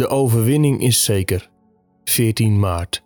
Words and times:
De 0.00 0.08
overwinning 0.08 0.80
is 0.80 1.04
zeker. 1.04 1.50
14 2.04 2.58
maart. 2.58 3.02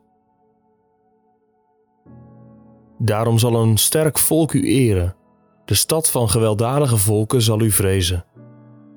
Daarom 2.99 3.39
zal 3.39 3.55
een 3.55 3.77
sterk 3.77 4.19
volk 4.19 4.53
u 4.53 4.69
eren. 4.69 5.17
De 5.65 5.75
stad 5.75 6.11
van 6.11 6.29
gewelddadige 6.29 6.97
volken 6.97 7.43
zal 7.43 7.61
u 7.61 7.71
vrezen. 7.71 8.25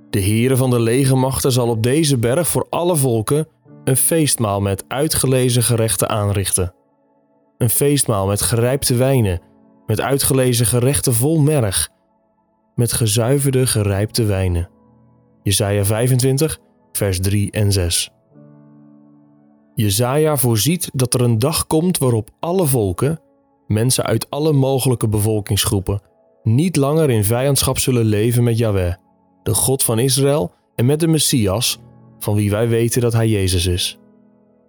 De 0.09 0.21
Heere 0.21 0.55
van 0.55 0.69
de 0.69 0.79
legermachten 0.79 1.51
zal 1.51 1.69
op 1.69 1.83
deze 1.83 2.17
berg 2.17 2.47
voor 2.47 2.67
alle 2.69 2.95
volken 2.95 3.47
een 3.83 3.97
feestmaal 3.97 4.61
met 4.61 4.85
uitgelezen 4.87 5.63
gerechten 5.63 6.09
aanrichten. 6.09 6.73
Een 7.57 7.69
feestmaal 7.69 8.27
met 8.27 8.41
gerijpte 8.41 8.95
wijnen, 8.95 9.41
met 9.85 10.01
uitgelezen 10.01 10.65
gerechten 10.65 11.13
vol 11.13 11.39
merg, 11.39 11.89
met 12.75 12.93
gezuiverde 12.93 13.67
gerijpte 13.67 14.23
wijnen. 14.23 14.69
Jesaja 15.43 15.85
25, 15.85 16.59
vers 16.97 17.19
3 17.19 17.51
en 17.51 17.71
6. 17.71 18.11
Jesaja 19.75 20.37
voorziet 20.37 20.89
dat 20.93 21.13
er 21.13 21.21
een 21.21 21.39
dag 21.39 21.67
komt 21.67 21.97
waarop 21.97 22.29
alle 22.39 22.65
volken, 22.65 23.19
mensen 23.67 24.03
uit 24.03 24.29
alle 24.29 24.53
mogelijke 24.53 25.07
bevolkingsgroepen, 25.07 26.01
niet 26.43 26.75
langer 26.75 27.09
in 27.09 27.23
vijandschap 27.23 27.77
zullen 27.77 28.05
leven 28.05 28.43
met 28.43 28.57
Yahweh, 28.57 28.93
de 29.43 29.53
God 29.53 29.83
van 29.83 29.99
Israël, 29.99 30.51
en 30.75 30.85
met 30.85 30.99
de 30.99 31.07
Messias, 31.07 31.79
van 32.19 32.35
wie 32.35 32.49
wij 32.49 32.67
weten 32.67 33.01
dat 33.01 33.13
hij 33.13 33.27
Jezus 33.27 33.65
is. 33.65 33.99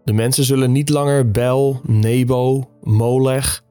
De 0.05 0.13
mensen 0.13 0.45
zullen 0.45 0.73
niet 0.73 0.89
langer 0.89 1.31
Bel, 1.31 1.81
Nebo, 1.83 2.71
Molech, 2.81 3.63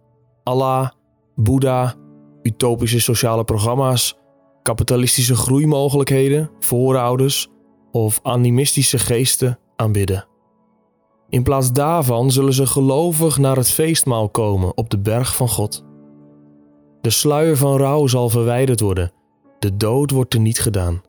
Allah, 0.43 0.89
Boeddha, 1.35 1.95
utopische 2.41 2.99
sociale 2.99 3.43
programma's, 3.43 4.17
kapitalistische 4.61 5.35
groeimogelijkheden, 5.35 6.49
voorouders 6.59 7.49
of 8.03 8.19
animistische 8.23 8.99
geesten 8.99 9.59
aanbidden. 9.75 10.27
In 11.29 11.43
plaats 11.43 11.71
daarvan 11.71 12.31
zullen 12.31 12.53
ze 12.53 12.67
gelovig 12.67 13.37
naar 13.37 13.55
het 13.55 13.71
feestmaal 13.71 14.29
komen 14.29 14.77
op 14.77 14.89
de 14.89 14.99
berg 14.99 15.35
van 15.35 15.49
God. 15.49 15.85
De 17.01 17.09
sluier 17.09 17.57
van 17.57 17.77
rouw 17.77 18.07
zal 18.07 18.29
verwijderd 18.29 18.79
worden, 18.79 19.11
de 19.59 19.77
dood 19.77 20.11
wordt 20.11 20.33
er 20.33 20.39
niet 20.39 20.59
gedaan. 20.59 21.01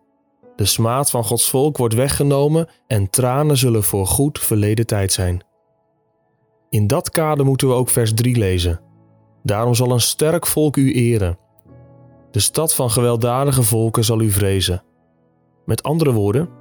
De 0.57 0.65
smaad 0.65 1.11
van 1.11 1.25
Gods 1.25 1.51
volk 1.51 1.77
wordt 1.77 1.95
weggenomen 1.95 2.69
en 2.87 3.11
tranen 3.11 3.57
zullen 3.57 3.83
voor 3.83 4.07
goed 4.07 4.39
verleden 4.39 4.87
tijd 4.87 5.13
zijn. 5.13 5.45
In 6.69 6.87
dat 6.87 7.11
kader 7.11 7.45
moeten 7.45 7.69
we 7.69 7.75
ook 7.75 7.89
vers 7.89 8.15
3 8.15 8.37
lezen. 8.37 8.81
Daarom 9.43 9.75
zal 9.75 9.91
een 9.91 10.01
sterk 10.01 10.47
volk 10.47 10.77
u 10.77 10.93
eren. 10.93 11.39
De 12.31 12.41
stad 12.41 12.75
van 12.75 12.91
gewelddadige 12.91 13.63
volken 13.63 14.05
zal 14.05 14.21
u 14.21 14.31
vrezen. 14.31 14.83
Met 15.65 15.83
andere 15.83 16.13
woorden, 16.13 16.58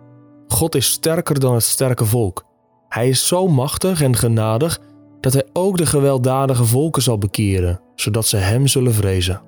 God 0.47 0.75
is 0.75 0.91
sterker 0.91 1.39
dan 1.39 1.53
het 1.53 1.63
sterke 1.63 2.05
volk. 2.05 2.45
Hij 2.89 3.09
is 3.09 3.27
zo 3.27 3.47
machtig 3.47 4.01
en 4.01 4.15
genadig 4.15 4.79
dat 5.19 5.33
hij 5.33 5.45
ook 5.53 5.77
de 5.77 5.85
gewelddadige 5.85 6.65
volken 6.65 7.01
zal 7.01 7.17
bekeren, 7.17 7.81
zodat 7.95 8.27
ze 8.27 8.37
hem 8.37 8.67
zullen 8.67 8.93
vrezen. 8.93 9.41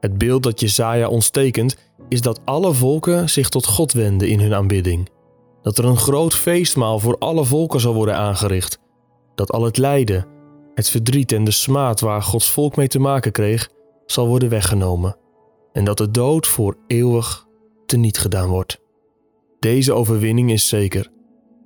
Het 0.00 0.18
beeld 0.18 0.42
dat 0.42 0.60
Jesaja 0.60 1.08
ons 1.08 1.30
tekent 1.30 1.76
is 2.08 2.20
dat 2.20 2.40
alle 2.44 2.72
volken 2.72 3.30
zich 3.30 3.48
tot 3.48 3.66
God 3.66 3.92
wenden 3.92 4.28
in 4.28 4.40
hun 4.40 4.54
aanbidding. 4.54 5.08
Dat 5.62 5.78
er 5.78 5.84
een 5.84 5.96
groot 5.96 6.34
feestmaal 6.34 6.98
voor 6.98 7.18
alle 7.18 7.44
volken 7.44 7.80
zal 7.80 7.94
worden 7.94 8.16
aangericht. 8.16 8.78
Dat 9.34 9.52
al 9.52 9.64
het 9.64 9.76
lijden, 9.76 10.26
het 10.74 10.90
verdriet 10.90 11.32
en 11.32 11.44
de 11.44 11.50
smaad 11.50 12.00
waar 12.00 12.22
Gods 12.22 12.50
volk 12.50 12.76
mee 12.76 12.88
te 12.88 12.98
maken 12.98 13.32
kreeg, 13.32 13.68
zal 14.06 14.26
worden 14.26 14.48
weggenomen. 14.48 15.16
En 15.72 15.84
dat 15.84 15.98
de 15.98 16.10
dood 16.10 16.46
voor 16.46 16.76
eeuwig 16.86 17.46
teniet 17.86 18.18
gedaan 18.18 18.48
wordt. 18.48 18.81
Deze 19.62 19.92
overwinning 19.92 20.50
is 20.50 20.68
zeker. 20.68 21.08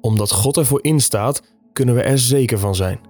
Omdat 0.00 0.30
God 0.30 0.56
ervoor 0.56 0.84
instaat, 0.84 1.42
kunnen 1.72 1.94
we 1.94 2.02
er 2.02 2.18
zeker 2.18 2.58
van 2.58 2.74
zijn. 2.74 3.00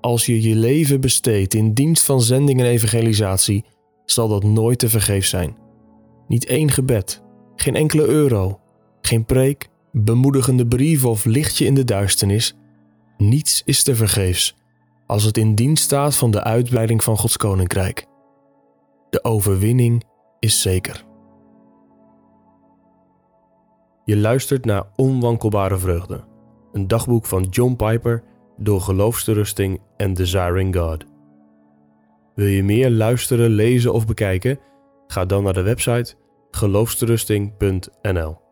Als 0.00 0.26
je 0.26 0.42
je 0.42 0.54
leven 0.54 1.00
besteedt 1.00 1.54
in 1.54 1.72
dienst 1.72 2.04
van 2.04 2.22
zending 2.22 2.60
en 2.60 2.66
evangelisatie, 2.66 3.64
zal 4.04 4.28
dat 4.28 4.42
nooit 4.44 4.78
te 4.78 4.88
vergeef 4.88 5.26
zijn. 5.26 5.56
Niet 6.28 6.46
één 6.46 6.70
gebed, 6.70 7.22
geen 7.56 7.74
enkele 7.74 8.06
euro, 8.06 8.60
geen 9.00 9.24
preek, 9.24 9.68
bemoedigende 9.92 10.66
brief 10.66 11.04
of 11.04 11.24
lichtje 11.24 11.66
in 11.66 11.74
de 11.74 11.84
duisternis. 11.84 12.56
Niets 13.16 13.62
is 13.64 13.82
te 13.82 13.94
vergeefs 13.94 14.56
als 15.06 15.22
het 15.22 15.36
in 15.36 15.54
dienst 15.54 15.84
staat 15.84 16.16
van 16.16 16.30
de 16.30 16.42
uitbreiding 16.42 17.02
van 17.02 17.16
Gods 17.16 17.36
koninkrijk. 17.36 18.06
De 19.10 19.24
overwinning 19.24 20.04
is 20.38 20.60
zeker. 20.60 21.05
Je 24.06 24.16
luistert 24.16 24.64
naar 24.64 24.84
Onwankelbare 24.96 25.78
Vreugde, 25.78 26.24
een 26.72 26.88
dagboek 26.88 27.26
van 27.26 27.42
John 27.42 27.76
Piper 27.76 28.22
door 28.56 28.80
Geloofsterusting 28.80 29.80
en 29.96 30.14
Desiring 30.14 30.76
God. 30.76 31.04
Wil 32.34 32.46
je 32.46 32.62
meer 32.62 32.90
luisteren, 32.90 33.50
lezen 33.50 33.92
of 33.92 34.06
bekijken? 34.06 34.58
Ga 35.06 35.24
dan 35.24 35.42
naar 35.42 35.52
de 35.52 35.62
website 35.62 36.14
geloofsterusting.nl. 36.50 38.45